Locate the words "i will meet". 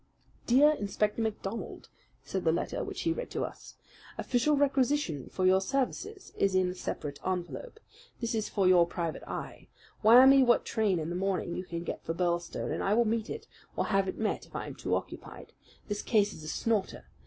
12.83-13.29